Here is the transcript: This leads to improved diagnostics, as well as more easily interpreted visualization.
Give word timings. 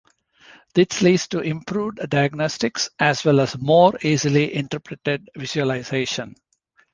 This 0.73 1.03
leads 1.03 1.27
to 1.27 1.41
improved 1.41 1.99
diagnostics, 2.09 2.89
as 2.97 3.23
well 3.23 3.39
as 3.39 3.55
more 3.59 3.93
easily 4.01 4.55
interpreted 4.55 5.29
visualization. 5.35 6.33